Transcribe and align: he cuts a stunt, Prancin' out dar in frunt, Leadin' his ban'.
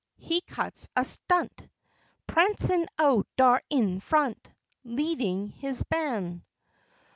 he 0.17 0.41
cuts 0.41 0.89
a 0.95 1.05
stunt, 1.05 1.69
Prancin' 2.25 2.87
out 2.97 3.27
dar 3.37 3.61
in 3.69 3.99
frunt, 4.01 4.51
Leadin' 4.83 5.49
his 5.49 5.83
ban'. 5.91 6.43